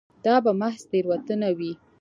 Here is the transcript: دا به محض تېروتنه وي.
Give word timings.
دا 0.25 0.35
به 0.43 0.51
محض 0.61 0.81
تېروتنه 0.91 1.49
وي. 1.57 1.71